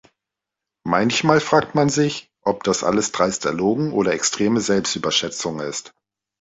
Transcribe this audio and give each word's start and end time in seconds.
Manchmal 0.83 1.39
fragt 1.39 1.75
man 1.75 1.87
sich, 1.89 2.31
ob 2.41 2.63
das 2.63 2.83
alles 2.83 3.11
dreist 3.11 3.45
erlogen 3.45 3.93
oder 3.93 4.13
extreme 4.13 4.59
Selbstüberschätzung 4.59 5.59
ist. 5.59 5.93